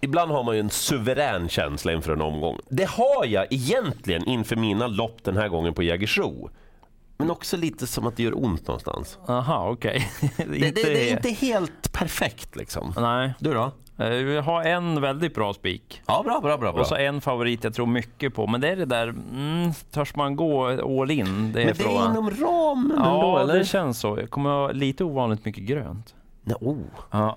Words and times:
Ibland 0.00 0.30
har 0.30 0.44
man 0.44 0.54
ju 0.54 0.60
en 0.60 0.70
suverän 0.70 1.48
känsla 1.48 1.92
inför 1.92 2.12
en 2.12 2.20
omgång. 2.22 2.58
Det 2.68 2.88
har 2.88 3.26
jag 3.26 3.46
egentligen 3.50 4.24
inför 4.28 4.56
mina 4.56 4.86
lopp 4.86 5.24
den 5.24 5.36
här 5.36 5.48
gången 5.48 5.74
på 5.74 5.82
Jägersro. 5.82 6.50
Men 7.18 7.30
också 7.30 7.56
lite 7.56 7.86
som 7.86 8.06
att 8.06 8.16
det 8.16 8.22
gör 8.22 8.44
ont 8.44 8.66
någonstans. 8.68 9.18
Aha, 9.28 9.70
okej. 9.70 10.10
Det, 10.36 10.44
det, 10.44 10.70
det 10.70 11.10
är 11.10 11.16
inte 11.16 11.30
helt 11.30 11.92
perfekt 11.92 12.56
liksom. 12.56 12.94
Nej. 12.96 13.34
Du 13.38 13.54
då? 13.54 13.72
Eh, 13.98 14.08
Vi 14.10 14.36
har 14.36 14.62
en 14.62 15.00
väldigt 15.00 15.34
bra 15.34 15.54
spik. 15.54 16.02
Ja, 16.06 16.22
bra, 16.24 16.40
bra, 16.40 16.58
bra. 16.58 16.72
bra. 16.72 16.80
Och 16.80 16.86
så 16.86 16.94
en 16.94 17.20
favorit 17.20 17.64
jag 17.64 17.74
tror 17.74 17.86
mycket 17.86 18.34
på. 18.34 18.46
Men 18.46 18.60
det 18.60 18.68
är 18.68 18.76
det 18.76 18.84
där, 18.84 19.08
mm, 19.08 19.72
törs 19.92 20.14
man 20.16 20.36
gå 20.36 20.66
all 21.00 21.10
in? 21.10 21.52
Det 21.52 21.62
är 21.62 21.66
Men 21.66 21.74
det 21.76 21.84
är 21.84 22.10
inom 22.10 22.30
ramen 22.30 22.96
Ja, 22.98 23.40
eller? 23.40 23.58
det 23.58 23.64
känns 23.64 23.98
så. 24.00 24.18
Jag 24.20 24.30
kommer 24.30 24.50
ha 24.50 24.72
lite 24.72 25.04
ovanligt 25.04 25.44
mycket 25.44 25.64
grönt. 25.64 26.14
Nej, 26.44 26.56
oh. 26.60 26.76
Ja. 27.10 27.36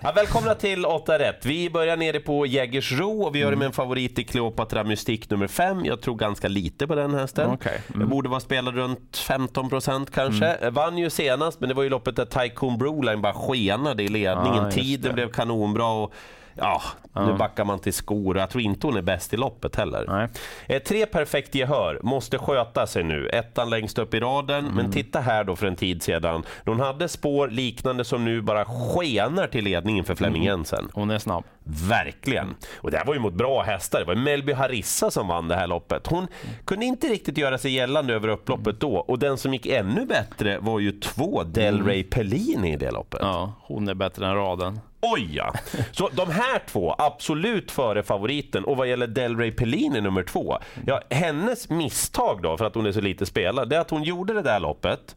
Ja, 0.00 0.12
välkomna 0.16 0.54
till 0.54 0.84
8 0.86 1.18
rätt. 1.18 1.46
Vi 1.46 1.70
börjar 1.70 1.96
nere 1.96 2.20
på 2.20 2.46
Jägersro 2.46 3.22
och 3.22 3.34
vi 3.34 3.38
gör 3.38 3.50
det 3.50 3.56
med 3.56 3.66
en 3.66 3.72
favorit 3.72 4.18
i 4.18 4.24
Cleopatra 4.24 4.84
Mystik 4.84 5.30
nummer 5.30 5.46
5. 5.46 5.84
Jag 5.84 6.00
tror 6.00 6.14
ganska 6.14 6.48
lite 6.48 6.86
på 6.86 6.94
den 6.94 7.14
hästen. 7.14 7.50
Jag 7.64 7.72
Mm. 7.94 8.08
borde 8.08 8.28
vara 8.28 8.40
spelad 8.40 8.74
runt 8.74 9.16
15 9.16 9.68
procent 9.68 10.10
kanske. 10.14 10.70
Vann 10.70 10.98
ju 10.98 11.10
senast, 11.10 11.60
men 11.60 11.68
det 11.68 11.74
var 11.74 11.82
ju 11.82 11.88
loppet 11.88 12.16
där 12.16 12.24
Tycoon 12.24 12.78
Broline 12.78 13.20
bara 13.22 13.32
skenade 13.34 14.02
i 14.02 14.08
ledningen. 14.08 14.64
Just 14.64 14.76
Tiden 14.76 15.14
blev 15.14 15.32
kanonbra 15.32 15.86
och 15.86 16.12
ja, 16.60 16.82
nu 17.26 17.32
backar 17.34 17.64
man 17.64 17.78
till 17.78 17.92
skor. 17.92 18.38
Jag 18.38 18.50
tror 18.50 18.62
inte 18.62 18.86
hon 18.86 18.96
är 18.96 19.02
bäst 19.02 19.34
i 19.34 19.36
loppet 19.36 19.76
heller. 19.76 20.28
Eh, 20.66 20.78
tre 20.82 21.06
perfekt 21.06 21.54
gehör, 21.54 22.00
måste 22.02 22.38
sköta 22.38 22.86
sig 22.86 23.02
nu. 23.04 23.28
Ettan 23.28 23.70
längst 23.70 23.98
upp 23.98 24.14
i 24.14 24.20
raden, 24.20 24.58
Mm. 24.64 24.74
men 24.74 24.92
titta 24.92 25.20
här 25.20 25.44
då 25.44 25.56
för 25.56 25.66
en 25.66 25.76
tid 25.76 26.02
sedan. 26.02 26.42
Hon 26.64 26.80
hade 26.80 27.08
spår 27.08 27.48
liknande 27.48 28.04
som 28.04 28.24
nu 28.24 28.40
bara 28.40 28.64
skenar 28.64 29.46
till 29.46 29.64
ledningen 29.64 30.04
för 30.04 30.14
Flemming 30.14 30.42
Mm. 30.42 30.46
Jensen. 30.58 30.88
Hon 30.94 31.10
är 31.10 31.18
snabb. 31.18 31.44
Verkligen. 31.88 32.54
Och 32.76 32.90
det 32.90 32.96
här 32.98 33.04
var 33.04 33.14
ju 33.14 33.20
mot 33.20 33.34
bra 33.34 33.62
hästar. 33.62 33.98
Det 33.98 34.04
var 34.04 34.14
Melby 34.14 34.52
Harissa 34.52 35.10
som 35.10 35.28
vann 35.28 35.48
det 35.48 35.54
här 35.54 35.66
loppet. 35.66 36.06
Hon 36.06 36.26
kunde 36.64 36.86
inte 36.86 37.06
riktigt 37.06 37.38
göra 37.38 37.58
sig 37.58 37.72
gällande 37.74 38.14
över 38.14 38.28
upploppet 38.28 38.80
då. 38.80 38.96
Och 38.96 39.18
den 39.18 39.38
som 39.38 39.52
gick 39.52 39.66
ännu 39.66 40.06
bättre 40.06 40.58
var 40.58 40.80
ju 40.80 40.92
två 40.92 41.42
Delray 41.44 42.02
Pellini 42.04 42.72
i 42.72 42.76
det 42.76 42.90
loppet. 42.90 43.20
Ja, 43.22 43.52
hon 43.62 43.88
är 43.88 43.94
bättre 43.94 44.26
än 44.26 44.34
raden. 44.34 44.80
Oj 45.00 45.36
ja! 45.36 45.52
Så 45.92 46.08
de 46.08 46.30
här 46.30 46.62
två, 46.66 46.94
absolut 46.98 47.70
före 47.70 48.02
favoriten. 48.02 48.64
Och 48.64 48.76
vad 48.76 48.88
gäller 48.88 49.06
Delray 49.06 49.52
Pellini 49.52 50.00
nummer 50.00 50.22
två, 50.22 50.58
ja, 50.86 51.00
hennes 51.10 51.70
misstag 51.70 52.42
då, 52.42 52.56
för 52.56 52.64
att 52.64 52.74
hon 52.74 52.86
är 52.86 52.92
så 52.92 53.00
lite 53.00 53.26
spelad, 53.26 53.68
det 53.68 53.76
är 53.76 53.80
att 53.80 53.90
hon 53.90 54.02
gjorde 54.02 54.32
det 54.34 54.42
där 54.42 54.60
loppet. 54.60 55.16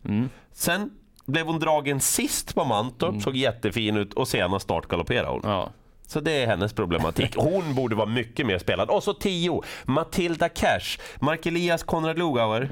Sen 0.54 0.90
blev 1.26 1.46
hon 1.46 1.60
dragen 1.60 2.00
sist 2.00 2.56
på 2.56 2.66
Mantorp, 2.66 3.22
såg 3.22 3.36
jättefin 3.36 3.98
ut 3.98 4.14
och 4.14 4.28
senast 4.28 4.64
startgalopperade 4.64 5.30
hon. 5.30 5.42
Ja. 5.44 5.70
Så 6.12 6.20
det 6.20 6.32
är 6.32 6.48
hennes 6.48 6.74
problematik. 6.74 7.36
Hon 7.38 7.76
borde 7.76 7.96
vara 7.96 8.06
mycket 8.06 8.46
mer 8.46 8.58
spelad. 8.58 8.90
Och 8.90 9.04
så 9.04 9.14
10, 9.14 9.62
Matilda 9.86 10.50
Cash. 10.50 11.00
Mark 11.20 11.46
Elias 11.46 11.84
Konrad 11.84 12.20
Lugauer. 12.20 12.70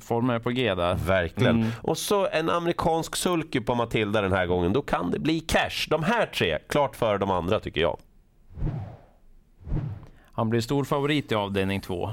Formen 0.00 0.36
är 0.36 0.40
på 0.40 0.50
G 0.50 0.74
där. 0.74 0.94
Verkligen. 0.94 1.72
Och 1.82 1.98
så 1.98 2.26
en 2.26 2.50
amerikansk 2.50 3.16
sulky 3.16 3.60
på 3.60 3.74
Matilda 3.74 4.20
den 4.20 4.32
här 4.32 4.46
gången. 4.46 4.72
Då 4.72 4.82
kan 4.82 5.10
det 5.10 5.18
bli 5.18 5.40
cash. 5.40 5.86
De 5.88 6.02
här 6.02 6.26
tre, 6.26 6.58
klart 6.68 6.96
före 6.96 7.18
de 7.18 7.30
andra 7.30 7.60
tycker 7.60 7.80
jag. 7.80 7.98
Han 10.32 10.50
blir 10.50 10.60
stor 10.60 10.84
favorit 10.84 11.32
i 11.32 11.34
avdelning 11.34 11.80
två. 11.80 12.10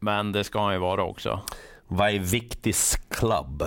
Men 0.00 0.32
det 0.32 0.44
ska 0.44 0.62
han 0.62 0.72
ju 0.72 0.78
vara 0.78 1.04
också. 1.04 1.40
Vaiviktis 1.88 2.96
Club. 3.08 3.62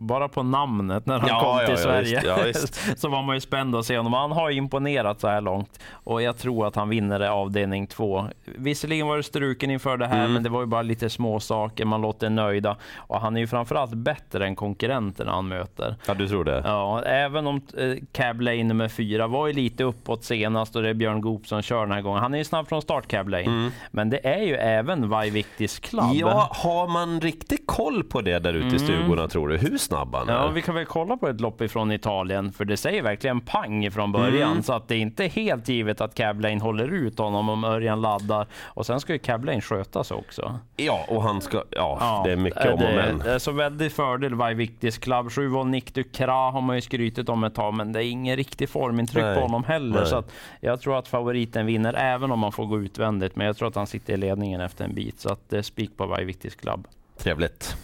Bara 0.00 0.28
på 0.28 0.42
namnet 0.42 1.06
när 1.06 1.18
han 1.18 1.28
Ja, 1.28 1.40
kom 1.40 1.58
till 1.66 1.74
ja, 1.74 1.76
Sverige 1.76 2.22
ja, 2.26 2.38
visst. 2.46 2.98
så 3.00 3.08
var 3.08 3.22
man 3.22 3.36
ju 3.36 3.40
spänd 3.40 3.76
att 3.76 3.84
se 3.86 3.96
honom. 3.96 4.12
Han 4.12 4.32
har 4.32 4.50
imponerat 4.50 5.20
så 5.20 5.28
här 5.28 5.40
långt 5.40 5.80
och 5.92 6.22
jag 6.22 6.38
tror 6.38 6.66
att 6.66 6.76
han 6.76 6.88
vinner 6.88 7.18
det 7.18 7.30
avdelning 7.30 7.86
två. 7.86 8.24
Visserligen 8.44 9.06
var 9.06 9.16
det 9.16 9.22
struken 9.22 9.70
inför 9.70 9.96
det 9.96 10.04
Mm. 10.08 10.18
här, 10.18 10.28
men 10.28 10.42
det 10.42 10.48
var 10.48 10.60
ju 10.60 10.66
bara 10.66 10.82
lite 10.82 11.10
små 11.10 11.40
saker. 11.40 11.84
Man 11.84 12.00
låter 12.00 12.30
nöjda 12.30 12.76
och 12.96 13.20
han 13.20 13.36
är 13.36 13.40
ju 13.40 13.46
framförallt 13.46 13.94
bättre 13.94 14.46
än 14.46 14.56
konkurrenterna 14.56 15.32
han 15.32 15.48
möter. 15.48 15.96
Ja, 16.06 16.14
du 16.14 16.28
tror 16.28 16.44
det? 16.44 16.62
Ja, 16.64 17.02
även 17.02 17.46
om 17.46 17.60
eh, 17.78 17.92
Cab 18.12 18.40
Lane 18.40 18.64
nummer 18.64 18.88
fyra 18.88 19.26
var 19.26 19.46
ju 19.46 19.52
lite 19.52 19.84
uppåt 19.84 20.24
senast 20.24 20.76
och 20.76 20.82
det 20.82 20.88
är 20.88 20.94
Björn 20.94 21.20
Goop 21.20 21.46
som 21.46 21.62
kör 21.62 21.80
den 21.80 21.92
här 21.92 22.00
gången. 22.02 22.22
Han 22.22 22.34
är 22.34 22.38
ju 22.38 22.44
snabb 22.44 22.68
från 22.68 22.82
start 22.82 23.06
Cab 23.08 23.28
Lane, 23.28 23.70
men 23.90 24.10
det 24.10 24.26
är 24.26 24.42
ju 24.42 24.54
även 24.54 25.08
Vaiviktis 25.08 25.78
Club. 25.78 26.04
Mm. 26.04 26.18
Ja, 26.18 26.48
har 26.54 26.88
man 26.88 27.20
riktigt 27.20 27.66
koll 27.66 28.04
på 28.04 28.20
det 28.20 28.38
där 28.38 28.52
ute 28.54 28.76
i 28.76 28.78
stugorna 28.78 29.28
tror 29.28 29.48
du? 29.48 29.56
Hur 29.56 29.78
snabb 29.88 30.14
han 30.14 30.28
är? 30.28 30.32
Ja, 30.32 30.48
vi 30.48 30.62
kan 30.62 30.74
väl 30.74 30.86
kolla 30.86 31.16
på 31.16 31.28
ett 31.28 31.40
lopp 31.40 31.60
ifrån 31.60 31.92
Italien, 31.92 32.52
för 32.52 32.64
det 32.64 32.76
säger 32.76 33.02
verkligen 33.02 33.40
pang 33.40 33.90
från 33.90 34.12
början. 34.12 34.50
Mm. 34.50 34.62
Så 34.62 34.72
att 34.72 34.88
det 34.88 34.94
är 34.94 34.98
inte 34.98 35.26
helt 35.26 35.68
givet 35.68 36.00
att 36.00 36.14
Cab 36.14 36.40
Lane 36.40 36.60
håller 36.60 36.88
ut 36.88 37.18
honom 37.18 37.48
om 37.48 37.64
Örjan 37.64 38.00
laddar. 38.00 38.46
Och 38.62 38.86
sen 38.86 39.00
ska 39.00 39.12
ju 39.12 39.18
Cab 39.18 39.44
Lane 39.44 39.60
skötas 39.60 40.10
också. 40.10 40.58
Ja, 40.76 41.04
och 41.08 41.22
han 41.22 41.40
ska... 41.40 41.64
Ja, 41.70 42.22
det 42.24 42.32
är 42.32 42.36
mycket 42.36 42.66
om 42.66 42.72
och 42.72 42.80
men. 42.80 43.18
det 43.18 43.32
är 43.32 43.38
så 43.38 43.52
väldigt 43.52 43.92
fördel 43.92 44.34
Vaiviktis 44.34 44.98
Club. 44.98 45.32
7 45.32 45.48
var 45.48 45.64
Nick 45.64 45.94
Ducra 45.94 46.50
har 46.50 46.60
man 46.60 46.76
ju 46.76 46.82
skrytit 46.82 47.28
om 47.28 47.44
ett 47.44 47.54
tag, 47.54 47.74
men 47.74 47.92
det 47.92 48.04
är 48.04 48.10
ingen 48.10 48.36
riktig 48.36 48.68
formintryck 48.68 49.24
Nej, 49.24 49.34
på 49.34 49.40
honom 49.40 49.64
heller. 49.64 49.96
nej. 50.00 50.06
Så 50.06 50.16
att 50.16 50.32
jag 50.60 50.80
tror 50.80 50.98
att 50.98 51.08
favoriten 51.08 51.66
vinner, 51.66 51.94
även 51.94 52.32
om 52.32 52.38
man 52.38 52.52
får 52.52 52.66
gå 52.66 52.78
utvändigt. 52.80 53.36
Men 53.36 53.46
jag 53.46 53.56
tror 53.56 53.68
att 53.68 53.74
han 53.74 53.86
sitter 53.86 54.12
i 54.12 54.16
ledningen 54.16 54.60
efter 54.60 54.84
en 54.84 54.94
bit. 54.94 55.20
Så 55.20 55.32
att 55.32 55.40
det 55.48 55.58
är 55.58 55.62
spik 55.62 55.96
på 55.96 56.06
Vaiviktis 56.06 56.54
Club. 56.54 56.88
Trevligt. 57.18 57.76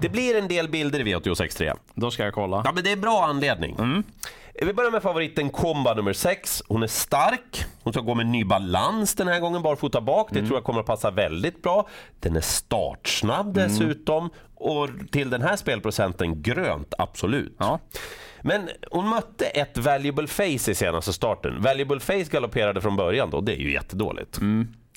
Det 0.00 0.08
blir 0.08 0.38
en 0.38 0.48
del 0.48 0.68
bilder 0.68 1.00
i 1.00 1.02
V86.3. 1.14 1.72
Då 1.94 2.10
ska 2.10 2.24
jag 2.24 2.34
kolla. 2.34 2.62
Ja, 2.64 2.72
men 2.74 2.84
det 2.84 2.92
är 2.92 2.96
bra 2.96 3.24
anledning. 3.24 3.76
Mm. 3.78 4.02
Vi 4.62 4.72
börjar 4.72 4.90
med 4.90 5.02
favoriten 5.02 5.50
Komba 5.50 5.94
nummer 5.94 6.12
6. 6.12 6.62
Hon 6.68 6.82
är 6.82 6.86
stark. 6.86 7.64
Hon 7.82 7.92
ska 7.92 8.02
gå 8.02 8.14
med 8.14 8.26
ny 8.26 8.44
balans 8.44 9.14
den 9.14 9.28
här 9.28 9.40
gången, 9.40 9.62
barfota 9.62 10.00
bak. 10.00 10.30
Mm. 10.30 10.42
Det 10.42 10.48
tror 10.48 10.56
jag 10.56 10.64
kommer 10.64 10.80
att 10.80 10.86
passa 10.86 11.10
väldigt 11.10 11.62
bra. 11.62 11.88
Den 12.20 12.36
är 12.36 12.40
startsnabb 12.40 13.58
Mm. 13.58 13.68
dessutom. 13.68 14.30
Och 14.54 14.88
till 15.12 15.30
den 15.30 15.42
här 15.42 15.56
spelprocenten 15.56 16.42
grönt, 16.42 16.94
absolut. 16.98 17.56
Ja. 17.58 17.78
Men 18.42 18.68
hon 18.90 19.08
mötte 19.08 19.44
ett 19.46 19.78
Valuable 19.78 20.26
Face 20.26 20.70
i 20.70 20.74
senaste 20.74 21.12
starten. 21.12 21.62
Valuable 21.62 22.00
Face 22.00 22.24
galopperade 22.30 22.80
från 22.80 22.96
början 22.96 23.30
då, 23.30 23.40
det 23.40 23.52
är 23.52 23.60
ju 23.60 23.72
jättedåligt. 23.72 24.38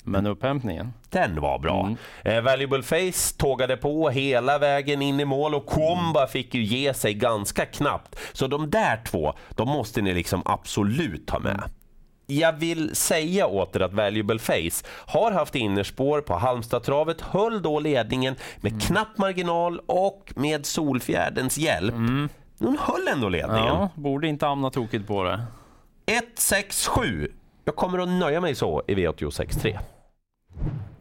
Men 0.02 0.26
upphämtningen? 0.26 0.92
Den 1.10 1.40
var 1.40 1.58
bra. 1.58 1.94
Eh, 2.24 2.40
Valuable 2.40 2.82
Face 2.82 3.36
tågade 3.36 3.76
på 3.76 4.10
hela 4.10 4.58
vägen 4.58 5.02
in 5.02 5.20
i 5.20 5.24
mål 5.24 5.54
och 5.54 5.66
Komba 5.66 6.26
fick 6.26 6.54
ju 6.54 6.62
ge 6.62 6.94
sig 6.94 7.14
ganska 7.14 7.66
knappt. 7.66 8.16
Så 8.32 8.46
de 8.46 8.70
där 8.70 9.00
två, 9.04 9.34
de 9.50 9.68
måste 9.68 10.02
ni 10.02 10.14
liksom 10.14 10.42
absolut 10.44 11.30
ha 11.30 11.38
med. 11.38 11.62
Jag 12.26 12.52
vill 12.52 12.96
säga 12.96 13.46
åt 13.46 13.76
er 13.76 13.80
att 13.80 13.92
Valuable 13.92 14.38
Face 14.38 14.86
har 15.06 15.32
haft 15.32 15.54
innerspår 15.54 16.20
på 16.20 16.34
Halmstadtravet, 16.34 17.20
höll 17.20 17.62
då 17.62 17.80
ledningen 17.80 18.36
med 18.60 18.82
knapp 18.82 19.18
marginal 19.18 19.80
och 19.86 20.32
med 20.36 20.66
Solfjärdens 20.66 21.58
hjälp. 21.58 21.94
Hon 22.58 22.78
höll 22.80 23.08
ändå 23.08 23.28
ledningen. 23.28 23.66
Ja, 23.66 23.88
borde 23.94 24.28
inte 24.28 24.46
hamna 24.46 24.70
tokigt 24.70 25.06
på 25.06 25.24
det. 25.24 25.42
1, 26.06 26.24
6, 26.34 26.86
7. 26.86 27.32
Jag 27.64 27.76
kommer 27.76 27.98
att 27.98 28.08
nöja 28.08 28.40
mig 28.40 28.54
så 28.54 28.82
i 28.86 28.94
V86 28.94 29.60
3. 29.60 29.78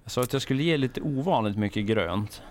Jag 0.04 0.12
sa 0.12 0.22
att 0.22 0.34
jag 0.34 0.42
skulle 0.42 0.64
ge 0.64 0.78
lite 0.78 1.02
ovanligt 1.02 1.58
mycket 1.58 1.86
grönt. 1.86 2.42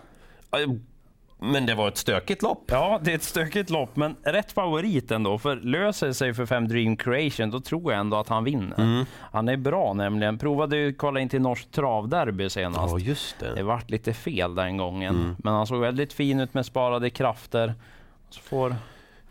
Men 1.43 1.67
det 1.67 1.75
var 1.75 1.89
ett 1.89 1.97
stökigt 1.97 2.43
lopp. 2.43 2.65
Ja, 2.67 3.01
det 3.03 3.11
är 3.11 3.15
ett 3.15 3.23
stökigt 3.23 3.71
lopp, 3.71 3.97
men 3.97 4.17
rätt 4.23 4.53
favorit 4.53 5.11
ändå. 5.11 5.39
För 5.39 5.57
löser 5.57 6.07
det 6.07 6.15
sig 6.15 6.35
för 6.35 6.47
fem 6.47 6.69
Dream 6.69 6.97
Creation, 6.97 7.51
då 7.51 7.61
tror 7.61 7.93
jag 7.93 8.01
ändå 8.01 8.17
att 8.17 8.29
han 8.29 8.45
vinner. 8.45 9.07
Han 9.19 9.49
är 9.49 9.57
bra 9.57 9.93
nämligen. 9.93 10.39
Provade 10.39 10.77
ju 10.77 10.93
kolla 10.93 11.21
in 11.21 11.29
till 11.29 11.41
Norsk 11.41 11.71
Travderby 11.71 12.51
senast. 12.51 13.01
just 13.01 13.41
Det 13.41 13.63
vart 13.63 13.91
lite 13.91 14.13
fel 14.13 14.55
den 14.55 14.77
gången, 14.77 15.37
men 15.39 15.55
han 15.55 15.67
såg 15.67 15.81
väldigt 15.81 16.13
fin 16.13 16.41
ut 16.41 16.55
med 16.55 16.67
sparade 16.67 17.11
krafter. 17.11 17.75
Så 18.31 18.41
får... 18.41 18.77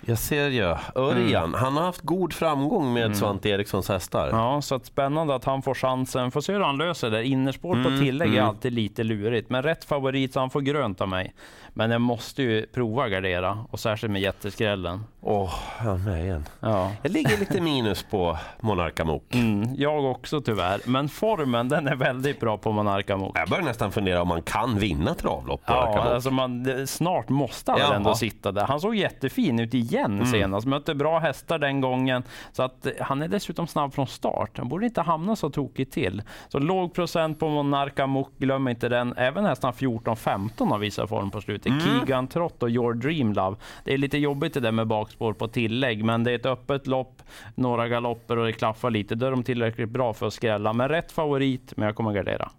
Jag 0.06 0.18
ser 0.18 0.50
ju. 0.50 0.76
Örjan, 0.96 1.54
han 1.54 1.78
har 1.78 1.84
haft 1.84 2.02
god 2.02 2.34
framgång 2.34 2.94
med 2.94 3.18
Svante 3.18 3.50
Erikssons 3.50 3.90
hästar. 3.90 4.30
Ja, 4.32 4.62
så 4.62 4.76
att 4.76 4.86
spännande 4.86 5.36
att 5.36 5.46
han 5.46 5.62
får 5.62 5.74
chansen. 5.74 6.32
Får 6.32 6.42
se 6.42 6.54
hur 6.54 6.60
han 6.60 6.78
löser 6.78 7.12
det. 7.12 7.26
Innerspår 7.26 7.84
på 7.84 7.90
tillägg 7.90 8.36
är 8.36 8.42
alltid 8.42 8.74
lite 8.74 9.04
lurigt, 9.04 9.50
men 9.50 9.64
rätt 9.64 9.86
favorit 9.86 10.34
så 10.34 10.40
han 10.40 10.50
får 10.50 10.62
grönt 10.62 11.02
av 11.02 11.08
mig. 11.10 11.34
Men 11.74 11.92
jag 11.92 12.02
måste 12.02 12.44
ju 12.44 12.66
prova 12.66 13.10
gardera 13.10 13.66
och 13.72 13.80
särskilt 13.80 14.12
med 14.12 14.22
jätteskrällen. 14.22 15.04
Åh, 15.22 15.54
han 15.78 15.96
är 15.96 15.98
med 16.12 16.24
igen. 16.26 16.46
Ja. 16.60 16.92
Jag 17.04 17.12
ligger 17.12 17.38
lite 17.38 17.62
minus 17.62 18.04
på 18.04 18.38
Monarka 18.60 19.06
Mok. 19.06 19.36
Mm, 19.36 19.76
jag 19.78 20.06
också 20.06 20.42
tyvärr, 20.42 20.82
men 20.86 21.10
formen 21.10 21.70
den 21.70 21.88
är 21.88 21.96
väldigt 21.96 22.40
bra 22.40 22.58
på 22.58 22.72
Monarka 22.72 23.18
Mok. 23.18 23.38
Jag 23.40 23.50
börjar 23.50 23.64
nästan 23.64 23.92
fundera 23.92 24.22
om 24.22 24.28
man 24.28 24.42
kan 24.42 24.80
vinna 24.80 25.14
travlopp 25.14 25.66
på 25.66 25.74
Ja, 25.74 26.00
alltså 26.00 26.32
man, 26.32 26.88
snart 26.88 27.30
måste 27.30 27.72
han 27.72 27.80
Jaha. 27.82 27.96
ändå 27.96 28.16
sitta 28.16 28.52
där. 28.52 28.66
Han 28.66 28.80
såg 28.80 28.96
jättefin 28.96 29.60
ut 29.60 29.74
igen 29.74 30.14
Mm. 30.14 30.26
senast. 30.26 30.68
Mötte 30.68 30.96
bra 30.96 31.20
hästar 31.20 31.60
den 31.60 31.82
gången. 31.82 32.24
Så 32.52 32.64
att 32.64 32.86
eh, 32.86 32.92
han 33.02 33.22
är 33.22 33.28
dessutom 33.28 33.68
snabb 33.68 33.94
från 33.94 34.08
start. 34.08 34.58
Han 34.58 34.70
borde 34.70 34.86
inte 34.86 35.02
hamna 35.02 35.36
så 35.36 35.50
tokigt 35.50 35.94
till. 35.94 36.22
Så 36.48 36.60
låg 36.60 36.94
procent 36.94 37.40
på 37.40 37.50
Monarca 37.50 38.08
Mook, 38.08 38.30
glöm 38.38 38.68
inte 38.68 38.90
den. 38.90 39.14
Även 39.18 39.44
nästan 39.44 39.74
14-15 39.74 40.70
har 40.72 40.78
visat 40.78 41.10
form 41.10 41.32
på 41.32 41.42
slutet. 41.42 41.69
Mm. 41.72 41.82
Keegan 41.82 42.28
Trott 42.28 42.64
och 42.64 42.70
Your 42.70 42.94
Dream 42.94 43.34
Love. 43.34 43.58
Det 43.84 43.94
är 43.94 43.98
lite 43.98 44.18
jobbigt 44.18 44.54
det 44.54 44.60
där 44.60 44.72
med 44.72 44.88
bakspår 44.88 45.34
på 45.34 45.48
tillägg, 45.48 46.04
men 46.04 46.24
det 46.24 46.32
är 46.32 46.36
ett 46.36 46.46
öppet 46.46 46.88
lopp, 46.88 47.22
några 47.56 47.88
galopper 47.88 48.38
och 48.38 48.46
det 48.46 48.54
klaffar 48.54 48.90
lite. 48.90 49.16
Då 49.16 49.26
är 49.26 49.32
de 49.32 49.44
tillräckligt 49.44 49.90
bra 49.90 50.14
för 50.14 50.28
att 50.28 50.34
skrälla. 50.34 50.74
Men 50.74 50.90
rätt 50.90 51.12
favorit, 51.12 51.74
men 51.78 51.86
jag 51.86 51.96
kommer 51.96 52.14
gardera. 52.14 52.52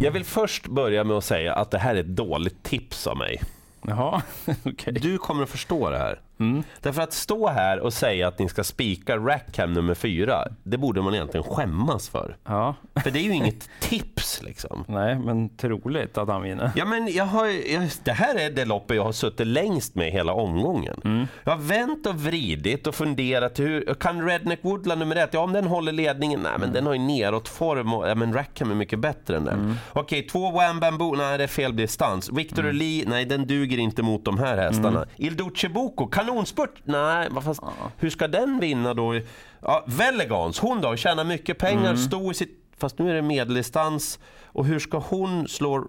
Jag 0.00 0.10
vill 0.10 0.24
först 0.24 0.66
börja 0.66 1.04
med 1.04 1.16
att 1.16 1.24
säga 1.24 1.54
att 1.54 1.70
det 1.70 1.78
här 1.78 1.94
är 1.94 2.00
ett 2.00 2.16
dåligt 2.16 2.62
tips 2.62 3.06
av 3.06 3.16
mig. 3.16 3.40
Jaha, 3.82 4.22
okej. 4.64 4.92
Du 4.92 5.18
kommer 5.18 5.42
att 5.42 5.50
förstå 5.50 5.90
det 5.90 5.98
här. 5.98 6.20
Mm. 6.40 6.62
Därför 6.82 7.02
att 7.02 7.12
stå 7.12 7.48
här 7.48 7.80
och 7.80 7.92
säga 7.92 8.28
att 8.28 8.38
ni 8.38 8.48
ska 8.48 8.64
spika 8.64 9.16
Rackham 9.16 9.72
nummer 9.72 9.94
fyra, 9.94 10.44
det 10.62 10.78
borde 10.78 11.02
man 11.02 11.14
egentligen 11.14 11.44
skämmas 11.44 12.08
för. 12.08 12.36
Ja, 12.46 12.74
För 13.02 13.10
det 13.10 13.18
är 13.18 13.22
ju 13.22 13.32
inget 13.34 13.68
tips 13.80 14.42
liksom. 14.42 14.84
nej, 14.88 15.18
men 15.18 15.48
troligt 15.56 16.18
att 16.18 16.28
han 16.28 16.42
vinner. 16.42 16.70
Ja, 16.76 16.84
men 16.84 17.08
jag 17.12 17.24
har, 17.24 17.46
jag, 17.46 17.88
det 18.04 18.12
här 18.12 18.34
är 18.34 18.50
det 18.50 18.64
loppet 18.64 18.96
jag 18.96 19.04
har 19.04 19.12
suttit 19.12 19.46
längst 19.46 19.94
med 19.94 20.10
hela 20.12 20.32
omgången. 20.32 21.00
Mm. 21.04 21.26
Jag 21.44 21.52
har 21.52 21.58
vänt 21.58 22.06
och 22.06 22.14
vridit 22.14 22.86
och 22.86 22.94
funderat. 22.94 23.58
Hur, 23.58 23.94
kan 23.94 24.28
Redneck 24.28 24.58
Woodland 24.62 24.98
nummer 24.98 25.16
ett, 25.16 25.34
ja 25.34 25.40
om 25.40 25.52
den 25.52 25.66
håller 25.66 25.92
ledningen, 25.92 26.40
nej 26.40 26.48
Mm. 26.48 26.60
men 26.60 26.72
den 26.72 26.86
har 26.86 26.92
ju 26.92 26.98
neråtform 27.00 27.94
och 27.94 28.08
ja, 28.08 28.14
men 28.14 28.32
Rackham 28.34 28.70
är 28.70 28.74
mycket 28.74 28.98
bättre 28.98 29.36
än 29.36 29.44
den. 29.44 29.58
Mm. 29.60 29.74
Okej, 29.92 30.22
två 30.22 30.50
Wham 30.50 30.80
Bamboo, 30.80 31.14
nej 31.14 31.38
det 31.38 31.44
är 31.44 31.48
fel 31.48 31.76
distans. 31.76 32.30
Victor 32.32 32.62
Mm. 32.64 32.76
Lee, 32.76 33.04
nej 33.06 33.24
den 33.24 33.46
duger 33.46 33.78
inte 33.78 34.02
mot 34.02 34.24
de 34.24 34.38
här 34.38 34.56
hästarna. 34.56 35.06
Il 35.16 35.36
Duce 35.36 35.68
Boko, 35.68 36.06
kanonspurt, 36.28 36.80
nej 36.84 37.28
fast, 37.42 37.60
hur 37.96 38.10
ska 38.10 38.28
den 38.28 38.60
vinna 38.60 38.94
då? 38.94 39.20
Ja, 39.62 39.84
Velegans, 39.86 40.58
hon 40.58 40.80
då, 40.80 40.96
tjänar 40.96 41.24
mycket 41.24 41.58
pengar, 41.58 41.84
Mm. 41.90 41.96
stod 41.96 42.30
i 42.30 42.34
sitt, 42.34 42.64
fast 42.76 42.98
nu 42.98 43.10
är 43.10 43.14
det 43.14 43.22
medeldistans. 43.22 44.18
Och 44.46 44.66
hur 44.66 44.78
ska 44.78 44.98
hon 44.98 45.48
slå 45.48 45.84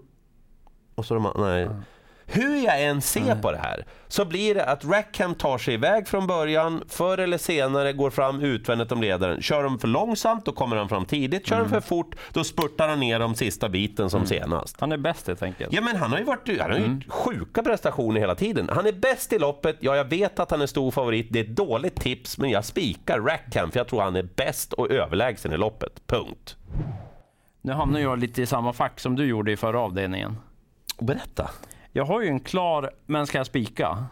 och 0.96 1.06
så 1.06 1.14
de, 1.14 1.32
nej. 1.38 1.70
Hur 2.32 2.66
jag 2.66 2.84
än 2.84 3.02
ser 3.02 3.36
på 3.36 3.52
det 3.52 3.58
här 3.58 3.86
så 4.08 4.26
blir 4.26 4.56
det 4.56 4.66
att 4.66 4.86
Rackham 4.86 5.36
tar 5.36 5.58
sig 5.58 5.74
iväg 5.74 6.08
från 6.08 6.28
början, 6.28 6.84
förr 6.88 7.18
eller 7.18 7.38
senare 7.38 7.94
går 7.94 8.10
fram 8.10 8.42
utvändigt 8.42 8.92
om 8.92 9.02
ledaren. 9.02 9.42
Kör 9.42 9.64
de 9.64 9.80
för 9.80 9.88
långsamt, 9.88 10.46
då 10.46 10.52
kommer 10.52 10.76
han 10.76 10.90
fram 10.90 11.06
tidigt. 11.06 11.48
Kör 11.48 11.60
de 11.60 11.70
för 11.70 11.82
fort, 11.82 12.16
då 12.34 12.44
spurtar 12.44 12.88
han 12.88 13.00
ner 13.00 13.20
dem 13.20 13.36
sista 13.36 13.70
biten 13.70 14.10
som 14.10 14.26
senast. 14.26 14.76
Han 14.80 14.92
är 14.92 14.98
bäst 14.98 15.28
helt 15.28 15.44
enkelt. 15.44 15.74
Ja 15.74 15.82
men 15.82 15.96
han 15.96 16.12
har 16.12 16.20
ju 16.20 16.26
varit 16.26 16.60
han 16.62 16.72
har 16.72 16.78
gjort 16.78 17.10
sjuka 17.10 17.64
prestationer 17.64 18.20
hela 18.20 18.36
tiden. 18.36 18.70
Han 18.72 18.86
är 18.86 18.92
bäst 18.92 19.34
i 19.34 19.40
loppet, 19.40 19.78
ja 19.80 19.96
jag 19.96 20.06
vet 20.06 20.40
att 20.40 20.52
han 20.52 20.62
är 20.62 20.68
stor 20.68 20.92
favorit, 20.92 21.28
det 21.30 21.40
är 21.40 21.44
ett 21.44 21.56
dåligt 21.56 22.02
tips 22.02 22.38
men 22.38 22.50
jag 22.50 22.66
spikar 22.66 23.20
Rackham 23.20 23.72
för 23.72 23.80
jag 23.80 23.88
tror 23.88 24.02
han 24.02 24.16
är 24.16 24.28
bäst 24.36 24.74
och 24.74 24.92
överlägsen 24.92 25.54
i 25.54 25.58
loppet. 25.58 26.08
Punkt. 26.08 26.56
Nu 27.62 27.72
hamnar 27.72 28.00
jag 28.00 28.20
lite 28.20 28.42
i 28.42 28.46
samma 28.46 28.74
fack 28.74 29.00
som 29.00 29.16
du 29.16 29.26
gjorde 29.26 29.52
i 29.52 29.58
förra 29.58 29.80
avdelningen. 29.80 30.38
Berätta. 31.00 31.50
Jag 32.00 32.06
har 32.06 32.22
ju 32.22 32.28
en 32.28 32.40
klar, 32.40 32.92
men 33.06 33.28
ska 33.28 33.38
jag 33.38 33.48
spika? 33.48 34.06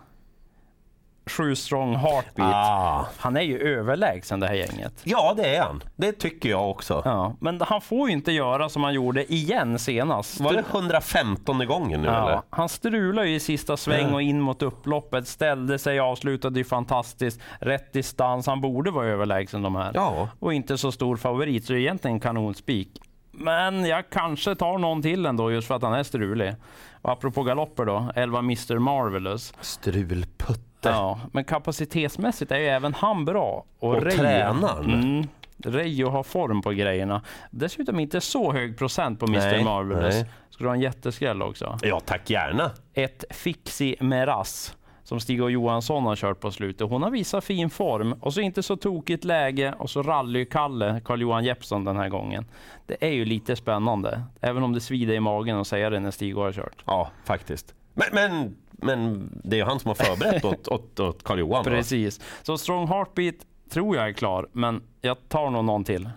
Sju 1.26 1.56
strong 1.56 1.96
heartbeat. 1.96 2.54
Ah. 2.54 3.08
Han 3.18 3.38
är 3.38 3.42
ju 3.42 3.60
överlägsen 3.60 4.40
det 4.40 4.48
här 4.48 4.54
gänget. 4.54 4.94
Ja 5.04 5.34
det 5.38 5.56
är 5.56 5.62
han, 5.62 5.84
det 5.96 6.12
tycker 6.12 6.50
jag 6.50 6.70
också. 6.70 7.02
Ja, 7.06 7.36
men 7.40 7.62
han 7.62 7.82
får 7.82 8.08
ju 8.08 8.14
inte 8.14 8.32
göra 8.32 8.70
som 8.70 8.84
han 8.84 8.94
gjorde 8.94 9.34
igen 9.34 9.80
senast. 9.80 10.40
Var 10.40 10.54
det 10.54 10.64
115 10.72 11.68
gången 11.68 12.02
nu 12.02 12.08
eller? 12.08 12.32
Ja, 12.32 12.44
han 12.50 12.70
strulade 12.70 13.30
ju 13.30 13.36
i 13.36 13.40
sista 13.40 13.78
sväng 13.78 14.14
och 14.14 14.22
in 14.22 14.42
mot 14.42 14.62
upploppet, 14.62 15.28
ställde 15.28 15.80
sig, 15.80 16.00
avslutade 16.00 16.60
ju 16.60 16.66
fantastiskt. 16.66 17.42
Rätt 17.60 17.94
distans, 17.94 18.48
han 18.48 18.62
borde 18.62 18.92
vara 18.92 19.08
överlägsen 19.08 19.62
de 19.62 19.76
här. 19.76 19.92
Ja. 19.94 20.30
Och 20.40 20.54
inte 20.54 20.78
så 20.78 20.92
stor 20.92 21.18
favorit, 21.18 21.66
så 21.66 21.74
det 21.74 21.80
är 21.80 21.82
egentligen 21.82 22.16
en 22.16 22.22
kanonspik. 22.22 23.02
Men 23.38 23.86
jag 23.86 24.10
kanske 24.10 24.56
tar 24.56 24.78
någon 24.78 25.02
till 25.02 25.26
ändå, 25.26 25.52
just 25.52 25.68
för 25.68 25.76
att 25.76 25.82
han 25.82 25.94
är 25.94 26.04
strulig. 26.04 26.56
Och 27.02 27.12
apropå 27.12 27.44
galopper 27.44 27.86
då, 27.86 28.12
11 28.16 28.40
Mr 28.40 28.80
Marvelous. 28.80 29.54
Strulputte. 29.62 30.64
Ja, 30.82 31.20
men 31.32 31.44
kapacitetsmässigt 31.44 32.52
är 32.52 32.58
ju 32.60 32.66
även 32.68 32.94
han 32.94 33.26
bra. 33.26 33.66
Och 33.80 33.96
Reijo- 33.96 34.18
tränaren. 34.18 34.94
Mm, 34.94 35.28
Reijo 35.64 36.10
har 36.10 36.24
form 36.24 36.62
på 36.62 36.72
grejerna. 36.72 37.22
Dessutom 37.52 38.00
inte 38.00 38.22
så 38.22 38.54
hög 38.54 38.78
procent 38.78 39.20
på 39.20 39.26
Mr 39.26 39.40
Nej, 39.52 39.64
Marvelous. 39.64 40.16
nej. 40.16 40.26
Ska 40.50 40.64
du 40.64 40.68
ha 40.70 40.76
en 40.76 40.82
jätteskräll 40.82 41.42
också? 41.42 41.78
Ja 41.82 42.00
tack 42.00 42.30
gärna. 42.30 42.72
Ett 42.94 43.24
Fixi 43.30 43.96
Meras 44.00 44.76
som 45.08 45.20
Stig 45.20 45.44
och 45.44 45.52
Johansson 45.52 46.06
har 46.06 46.16
kört 46.16 46.40
på 46.40 46.52
slutet. 46.52 46.90
Hon 46.90 47.04
har 47.04 47.12
visat 47.12 47.44
fin 47.44 47.70
form 47.70 48.14
och 48.14 48.34
så 48.34 48.42
inte 48.42 48.64
så 48.64 48.76
tokigt 48.76 49.24
läge 49.24 49.74
och 49.80 49.90
så 49.90 50.04
rally-Kalle, 50.04 51.02
Carl-Johan 51.06 51.44
Jeppsson 51.44 51.84
den 51.84 51.98
här 51.98 52.10
gången. 52.10 52.46
Det 52.86 52.98
är 53.00 53.12
ju 53.12 53.26
lite 53.26 53.56
spännande, 53.56 54.22
även 54.42 54.64
om 54.64 54.74
det 54.74 54.80
svider 54.80 55.14
i 55.14 55.20
magen 55.20 55.58
att 55.58 55.68
säga 55.68 55.90
det 55.90 56.00
när 56.00 56.12
Stig 56.12 56.36
har 56.36 56.52
kört. 56.52 56.84
Ja 56.86 57.10
faktiskt. 57.24 57.74
Men, 57.94 58.08
men, 58.12 58.56
men 58.72 59.30
det 59.44 59.56
är 59.56 59.58
ju 59.58 59.66
han 59.66 59.80
som 59.80 59.90
har 59.90 59.96
förberett 59.96 60.46
åt, 60.52 60.68
åt, 60.68 61.00
åt 61.00 61.24
Karl-Johan. 61.24 61.64
va? 61.64 61.72
Precis. 61.72 62.22
Så 62.44 62.58
Strong 62.58 62.88
Heartbeat 62.88 63.36
tror 63.70 63.96
jag 63.96 64.08
är 64.08 64.14
klar, 64.14 64.48
men 64.52 64.82
jag 65.02 65.30
tar 65.30 65.50
nog 65.50 65.66
någon 65.66 65.84
till. 65.84 66.10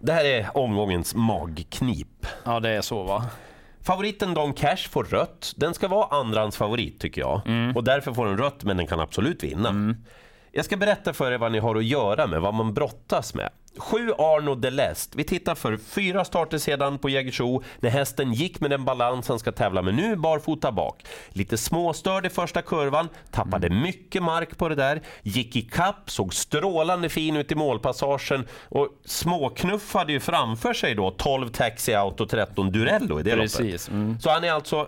Det 0.00 0.12
här 0.12 0.24
är 0.24 0.56
omgångens 0.56 1.14
magknip. 1.14 2.26
Ja, 2.44 2.60
det 2.60 2.70
är 2.70 2.80
så 2.80 3.02
va? 3.02 3.24
Favoriten 3.88 4.34
Don 4.34 4.52
Cash 4.52 4.76
får 4.90 5.04
rött. 5.04 5.52
Den 5.56 5.74
ska 5.74 5.88
vara 5.88 6.20
andrans 6.20 6.56
favorit 6.56 7.00
tycker 7.00 7.20
jag. 7.20 7.40
Och 7.76 7.84
därför 7.84 8.12
får 8.12 8.26
den 8.26 8.38
rött 8.38 8.64
men 8.64 8.76
den 8.76 8.86
kan 8.86 9.00
absolut 9.00 9.42
vinna. 9.44 9.94
Jag 10.52 10.64
ska 10.64 10.76
berätta 10.76 11.12
för 11.12 11.32
er 11.32 11.38
vad 11.38 11.52
ni 11.52 11.58
har 11.58 11.76
att 11.76 11.84
göra 11.84 12.26
med, 12.26 12.40
vad 12.40 12.54
man 12.54 12.74
brottas 12.74 13.34
med. 13.34 13.50
Sju 13.78 14.12
Arno 14.18 14.54
Delest. 14.54 15.14
Vi 15.14 15.24
tittar 15.24 15.54
för 15.54 15.76
fyra 15.76 16.24
starter 16.24 16.58
sedan 16.58 16.98
på 16.98 17.08
Jägersro 17.08 17.62
när 17.80 17.90
hästen 17.90 18.32
gick 18.32 18.60
med 18.60 18.70
den 18.70 18.84
balans 18.84 19.28
han 19.28 19.38
ska 19.38 19.52
tävla 19.52 19.82
med 19.82 19.94
nu, 19.94 20.16
barfota 20.16 20.72
bak. 20.72 21.04
Lite 21.28 21.56
småstörd 21.56 22.26
i 22.26 22.28
första 22.28 22.62
kurvan, 22.62 23.08
tappade 23.30 23.70
mycket 23.70 24.22
mark 24.22 24.58
på 24.58 24.68
det 24.68 24.74
där, 24.74 25.02
gick 25.22 25.56
i 25.56 25.62
kapp, 25.62 26.10
såg 26.10 26.34
strålande 26.34 27.08
fin 27.08 27.36
ut 27.36 27.52
i 27.52 27.54
målpassagen 27.54 28.46
och 28.68 28.88
småknuffade 29.04 30.12
ju 30.12 30.20
framför 30.20 30.74
sig 30.74 30.94
då 30.94 31.10
12 31.10 31.48
Taxi 31.48 31.94
Auto 31.94 32.26
13 32.26 32.72
Durello 32.72 33.20
i 33.20 33.22
det 33.22 33.36
loppet. 33.36 33.56
Precis. 33.56 33.88
Mm. 33.88 34.20
Så 34.20 34.30
han 34.30 34.44
är 34.44 34.52
alltså, 34.52 34.86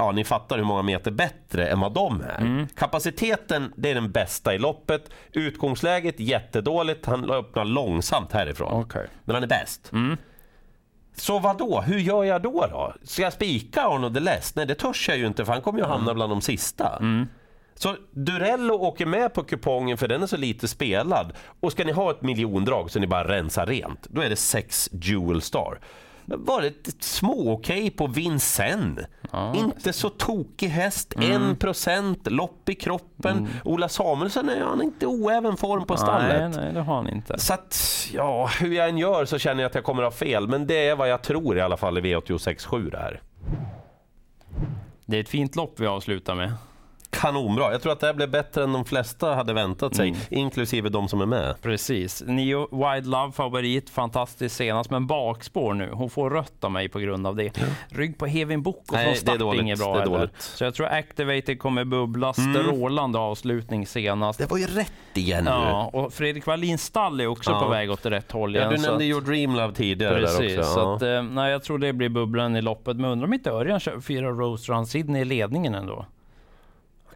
ja 0.00 0.12
ni 0.12 0.24
fattar 0.24 0.56
hur 0.56 0.64
många 0.64 0.82
meter 0.82 1.10
bättre 1.10 1.66
än 1.68 1.80
vad 1.80 1.92
de 1.92 2.20
är. 2.20 2.40
Mm. 2.40 2.66
Kapaciteten, 2.76 3.72
det 3.76 3.90
är 3.90 3.94
den 3.94 4.12
bästa 4.12 4.54
i 4.54 4.58
loppet. 4.58 5.10
Utgångsläget 5.32 6.20
jättedåligt, 6.20 7.06
han 7.06 7.30
öppnar 7.30 7.64
långsamt 7.64 8.32
härifrån. 8.32 8.82
Okej. 8.82 9.06
Men 9.24 9.34
han 9.34 9.42
är 9.42 9.48
bäst. 9.48 9.92
Mm. 9.92 10.16
Så 11.16 11.38
vad 11.38 11.58
då? 11.58 11.80
Hur 11.80 11.98
gör 11.98 12.24
jag 12.24 12.42
då? 12.42 12.66
då? 12.70 12.94
Ska 13.02 13.22
jag 13.22 13.32
spika 13.32 13.82
Arno 13.82 14.08
Delest? 14.08 14.56
Nej 14.56 14.66
det 14.66 14.74
törs 14.74 15.08
jag 15.08 15.18
ju 15.18 15.26
inte 15.26 15.44
för 15.44 15.52
han 15.52 15.62
kommer 15.62 15.78
ju 15.78 15.84
Mm. 15.84 15.96
hamna 15.96 16.14
bland 16.14 16.32
de 16.32 16.40
sista. 16.40 17.02
Så 17.74 17.96
Durello 18.10 18.74
åker 18.74 19.06
med 19.06 19.34
på 19.34 19.42
kupongen 19.42 19.98
för 19.98 20.08
den 20.08 20.22
är 20.22 20.26
så 20.26 20.36
lite 20.36 20.68
spelad. 20.68 21.32
Och 21.60 21.72
ska 21.72 21.84
ni 21.84 21.92
ha 21.92 22.10
ett 22.10 22.22
miljondrag 22.22 22.90
så 22.90 22.98
ni 22.98 23.06
bara 23.06 23.28
rensar 23.28 23.66
rent, 23.66 24.06
då 24.10 24.20
är 24.20 24.28
det 24.28 24.36
6 24.36 24.88
Jewel 24.92 25.42
Star. 25.42 25.78
Var 26.36 26.60
det 26.62 26.66
ett 26.88 26.96
små-okej 27.00 27.90
på 27.90 28.06
Vincennes? 28.06 29.06
Inte 29.54 29.92
så 29.92 30.08
tokig 30.08 30.68
häst, 30.68 31.14
Mm. 31.16 31.54
1% 31.56 32.30
lopp 32.30 32.68
i 32.68 32.74
kroppen. 32.74 33.48
Ola 33.64 33.88
Samuelsson 33.88 34.48
är 34.48 34.60
han 34.60 34.82
inte 34.82 35.06
oäven 35.06 35.56
form 35.56 35.84
på 35.86 35.96
stallet. 35.96 36.40
Nej, 36.54 36.62
nej, 36.64 36.74
det 36.74 36.80
har 36.80 36.94
han 36.96 37.08
inte. 37.08 37.38
Så 37.38 37.54
att, 37.54 37.78
ja, 38.12 38.50
hur 38.60 38.72
jag 38.74 38.88
än 38.88 38.98
gör 38.98 39.24
så 39.24 39.38
känner 39.38 39.62
jag 39.62 39.68
att 39.68 39.74
jag 39.74 39.84
kommer 39.84 40.02
ha 40.02 40.10
fel. 40.10 40.48
Men 40.48 40.66
det 40.66 40.88
är 40.88 40.96
vad 40.96 41.08
jag 41.08 41.22
tror 41.22 41.58
i 41.58 41.60
alla 41.60 41.76
fall 41.76 41.98
i 41.98 42.00
V86.7 42.00 42.90
det 42.90 42.98
här. 42.98 43.20
Det 45.06 45.16
är 45.16 45.20
ett 45.20 45.28
fint 45.28 45.56
lopp 45.56 45.74
vi 45.80 45.86
avslutar 45.86 46.34
med. 46.34 46.52
Kanonbra. 47.20 47.72
Jag 47.72 47.82
tror 47.82 47.92
att 47.92 48.00
det 48.00 48.06
här 48.06 48.14
blev 48.14 48.30
bättre 48.30 48.64
än 48.64 48.72
de 48.72 48.84
flesta 48.84 49.34
hade 49.34 49.52
väntat 49.52 49.94
sig. 49.96 50.14
Inklusive 50.30 50.88
de 50.88 51.08
som 51.08 51.20
är 51.20 51.26
med. 51.26 51.54
Precis. 51.62 52.22
Nio 52.26 52.68
Wide 52.72 53.08
Love 53.08 53.32
favorit, 53.32 53.90
fantastiskt 53.90 54.56
senast, 54.56 54.90
men 54.90 55.06
bakspår 55.06 55.74
nu. 55.74 55.90
Hon 55.92 56.10
får 56.10 56.30
rött 56.30 56.64
av 56.64 56.70
mig 56.72 56.88
på 56.88 56.98
grund 56.98 57.26
av 57.26 57.36
det. 57.36 57.58
Rygg 57.88 58.18
på 58.18 58.26
Hevin 58.26 58.62
Boko 58.62 58.84
från 58.88 58.98
det 58.98 59.10
är 59.10 59.14
start 59.14 59.38
dåligt. 59.38 59.62
inget 59.62 59.78
bra 59.78 59.94
Det 59.94 60.00
är 60.02 60.06
dåligt. 60.06 60.32
Så 60.38 60.64
jag 60.64 60.74
tror 60.74 60.86
Activated 60.86 61.58
kommer 61.58 61.84
bubbla. 61.84 62.32
Strålande 62.32 63.18
avslutning 63.18 63.86
senast. 63.86 64.38
Det 64.38 64.50
var 64.50 64.58
ju 64.58 64.66
rätt 64.66 64.92
igen 65.14 65.44
Ja, 65.46 65.90
och 65.92 66.12
Fredrik 66.12 66.46
Wallins 66.46 66.82
stall 66.84 67.20
är 67.20 67.26
också 67.26 67.50
Ja. 67.50 67.60
på 67.60 67.68
väg 67.68 67.90
åt 67.90 68.06
rätt 68.06 68.32
håll 68.32 68.54
Ja, 68.54 68.60
igen. 68.60 68.70
du 68.72 68.76
så 68.78 68.82
nämnde 68.82 68.96
att- 69.04 69.08
Your 69.08 69.20
Dream 69.20 69.54
Love 69.56 69.72
tidigare 69.74 70.14
Precis, 70.20 70.38
där 70.38 70.58
också. 70.60 70.72
så 70.72 70.80
Ja. 70.80 70.94
att, 70.96 71.02
eh, 71.02 71.22
nej, 71.22 71.50
jag 71.52 71.62
tror 71.62 71.78
det 71.78 71.92
blir 71.92 72.08
bubblan 72.08 72.56
i 72.56 72.62
loppet. 72.62 72.96
Men 72.96 73.10
undrar 73.10 73.26
om 73.26 73.34
inte 73.34 73.50
Örjan 73.50 73.80
kör 73.80 74.00
fyra 74.00 74.30
Rose 74.30 74.72
Run 74.72 74.86
Sydney 74.86 75.22
i 75.22 75.24
ledningen 75.24 75.74
ändå? 75.74 76.06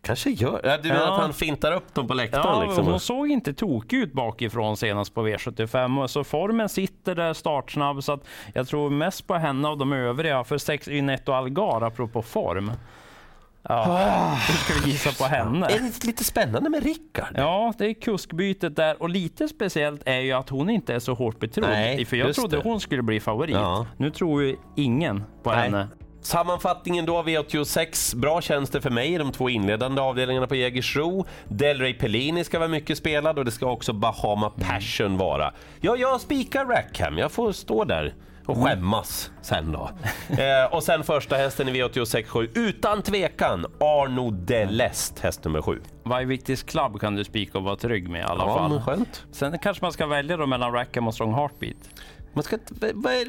Kanske 0.05 0.31
gör... 0.31 0.61
Ja, 0.65 0.79
du 0.79 0.89
menar 0.89 1.01
Ja. 1.03 1.15
att 1.15 1.21
han 1.21 1.33
fintar 1.33 1.73
upp 1.73 1.95
dem 1.95 2.07
på 2.09 2.15
läktaren 2.15 2.45
Ja, 2.61 2.65
liksom? 2.67 2.87
hon 2.87 3.01
såg 3.01 3.29
inte 3.29 3.55
tokig 3.55 3.97
ut 3.99 4.13
bakifrån 4.13 4.77
senast 4.77 5.15
på 5.15 5.29
V75. 5.29 6.03
och 6.03 6.11
Så 6.11 6.25
formen 6.25 6.69
sitter 6.69 7.15
där 7.15 7.33
startsnabb. 7.35 8.05
Så 8.05 8.13
att 8.13 8.25
jag 8.55 8.69
tror 8.69 8.91
mest 8.91 9.27
på 9.27 9.35
henne 9.35 9.69
av 9.69 9.79
de 9.79 9.93
övriga. 9.93 10.45
För 10.45 10.59
sex 10.59 10.89
Ynetto 10.89 11.33
Algar, 11.33 11.87
apropå 11.87 12.23
form. 12.23 12.73
Ja. 13.69 14.37
Du 14.49 14.53
skulle 14.53 14.93
gissa 14.93 15.25
på 15.25 15.29
henne. 15.35 15.67
Är 15.67 15.79
det 15.81 16.05
lite 16.05 16.25
spännande 16.25 16.71
med 16.71 16.83
Rickard? 16.85 17.29
Ja, 17.35 17.73
det 17.79 17.87
är 17.87 17.95
kuskbytet 17.95 18.77
där 18.77 19.03
och 19.03 19.09
lite 19.09 19.49
speciellt 19.49 20.03
är 20.05 20.21
ju 20.21 20.33
att 20.33 20.49
hon 20.49 20.71
inte 20.71 20.95
är 20.95 20.99
så 20.99 21.15
hårt 21.15 21.39
betrodd. 21.41 21.69
Nej, 21.69 22.05
för 22.05 22.17
jag 22.17 22.35
trodde 22.35 22.57
det. 22.57 22.63
hon 22.63 22.81
skulle 22.81 23.03
bli 23.03 23.21
favorit. 23.21 23.55
Ja. 23.55 23.87
Nu 23.97 24.11
tror 24.11 24.43
ju 24.43 24.57
ingen 24.77 25.25
på 25.43 25.51
Nej. 25.51 25.59
henne. 25.63 25.89
Sammanfattningen 26.25 27.07
då, 27.07 27.23
V86. 27.23 28.17
Bra 28.17 28.41
tjänster 28.41 28.81
för 28.81 28.91
mig 28.91 29.15
i 29.15 29.19
de 29.19 29.33
två 29.33 29.49
inledande 29.51 30.01
avdelningarna 30.03 30.47
på 30.47 30.55
Jägersro. 30.55 31.27
Delray 31.49 31.95
Pellini 31.95 32.45
ska 32.45 32.59
vara 32.59 32.69
mycket 32.69 32.99
spelad 32.99 33.39
och 33.39 33.45
det 33.45 33.51
ska 33.51 33.67
också 33.71 33.93
Bahama 33.93 34.51
Passion 34.51 35.19
vara. 35.19 35.53
Ja, 35.81 35.97
jag 35.97 36.21
spikar 36.21 36.65
Rackham. 36.65 37.19
Jag 37.19 37.33
får 37.33 37.53
stå 37.53 37.85
där 37.85 38.15
och 38.47 38.57
skämmas 38.65 39.31
sen 39.43 39.73
då. 39.73 39.91
eh, 40.43 40.75
och 40.75 40.83
sen 40.83 41.03
första 41.05 41.37
hästen 41.37 41.69
i 41.69 41.73
V86 41.73 42.25
7, 42.25 42.51
utan 42.55 43.03
tvekan, 43.03 43.67
Arno 43.81 44.31
Delest, 44.31 45.19
häst 45.19 45.45
nummer 45.45 45.63
7. 45.63 45.81
Vargviktis 46.03 46.63
Club 46.63 47.01
kan 47.01 47.15
du 47.17 47.25
spika 47.25 47.59
och 47.59 47.65
vara 47.65 47.77
trygg 47.77 48.09
med 48.09 48.21
i 48.21 48.25
alla 48.25 48.45
Ja, 48.45 48.59
fall. 48.59 48.81
skönt. 48.83 49.25
Sen 49.33 49.59
kanske 49.59 49.85
man 49.85 49.93
ska 49.93 50.07
välja 50.07 50.37
då 50.37 50.47
mellan 50.47 50.73
Rackham 50.73 51.09
och 51.09 51.15
Strong 51.15 51.35
Heartbeat. 51.35 51.77
Man 52.35 52.43
ska 52.45 52.57
inte... 52.57 52.75
vad- 52.95 53.13
är 53.13 53.27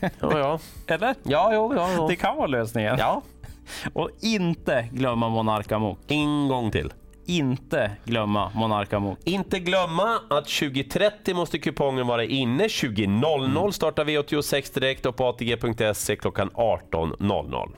Ja, 0.20 0.38
ja. 0.38 0.58
Eller? 0.86 1.14
Ja, 1.22 1.50
jo, 1.54 1.74
ja, 1.74 1.92
ja. 1.92 2.06
Det 2.08 2.16
kan 2.16 2.36
vara 2.36 2.46
lösningen. 2.46 2.96
Ja, 2.98 3.22
Och 3.92 4.10
inte 4.20 4.88
glömma 4.92 5.28
Monark 5.28 5.72
Amok. 5.72 5.98
en 6.08 6.48
gång 6.48 6.70
till. 6.70 6.92
Inte 7.26 7.90
glömma 8.04 8.50
Monark 8.54 8.92
Amok. 8.92 9.18
Inte 9.24 9.58
glömma 9.58 10.20
att 10.30 10.46
20.30 10.46 11.34
måste 11.34 11.58
kupongen 11.58 12.06
vara 12.06 12.24
inne. 12.24 12.66
20.00 12.66 13.70
startar 13.70 14.04
V86 14.04 14.74
direkt 14.74 15.06
och 15.06 15.16
på 15.16 15.26
ATG.se 15.26 16.16
klockan 16.16 16.50
18.00. 16.50 17.70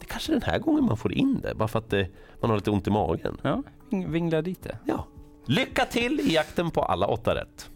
Det 0.00 0.04
är 0.04 0.08
kanske 0.08 0.32
den 0.32 0.42
här 0.42 0.58
gången 0.58 0.84
man 0.84 0.96
får 0.96 1.12
in 1.12 1.40
det, 1.42 1.54
bara 1.54 1.68
för 1.68 1.78
att 1.78 1.90
det, 1.90 2.08
man 2.40 2.50
har 2.50 2.56
lite 2.56 2.70
ont 2.70 2.86
i 2.86 2.90
magen. 2.90 3.36
Ja, 3.42 3.62
vingla 3.90 4.42
dit 4.42 4.62
det. 4.62 4.78
Ja. 4.84 5.06
Lycka 5.46 5.84
till 5.84 6.20
i 6.20 6.34
jakten 6.34 6.70
på 6.70 6.82
alla 6.82 7.06
åtta 7.06 7.34
rätt! 7.34 7.70